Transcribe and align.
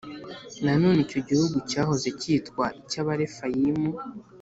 Nanone 0.63 0.99
icyo 1.05 1.19
gihugu 1.29 1.57
cyahoze 1.69 2.07
cyitwa 2.19 2.65
icy’Abarefayimu.( 2.79 3.89